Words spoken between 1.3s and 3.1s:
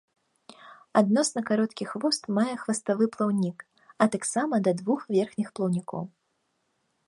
кароткі хвост мае хваставы